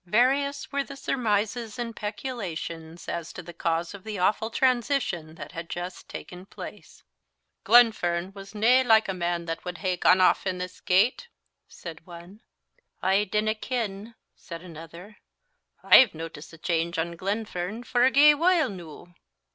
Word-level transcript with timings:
Various 0.07 0.71
were 0.71 0.83
the 0.83 0.95
surmises 0.95 1.77
and 1.77 1.93
speculations 1.95 3.07
as 3.07 3.31
to 3.33 3.43
the 3.43 3.53
cause 3.53 3.93
of 3.93 4.03
the 4.03 4.17
awful 4.17 4.49
transition 4.49 5.35
that 5.35 5.51
had 5.51 5.69
just 5.69 6.09
taken 6.09 6.47
place. 6.47 7.03
"Glenfern 7.65 8.31
was 8.33 8.55
nae 8.55 8.81
like 8.81 9.07
a 9.07 9.13
man 9.13 9.45
that 9.45 9.63
wad 9.63 9.77
hae 9.77 9.97
gaen 9.97 10.19
aff 10.19 10.47
in 10.47 10.57
this 10.57 10.81
gate," 10.81 11.27
said 11.67 12.03
one. 12.07 12.41
"I 13.03 13.25
dinna 13.25 13.53
ken," 13.53 14.15
said 14.35 14.63
another; 14.63 15.17
"I've 15.83 16.15
notic'd 16.15 16.51
a 16.55 16.57
chainge 16.57 16.97
on 16.97 17.15
Glenfern 17.15 17.83
for 17.83 18.03
a 18.03 18.09
gey 18.09 18.33
while 18.33 18.69
noo." 18.69 19.13